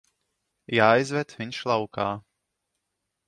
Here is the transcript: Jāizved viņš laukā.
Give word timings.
Jāizved 0.77 1.35
viņš 1.41 1.59
laukā. 1.71 2.07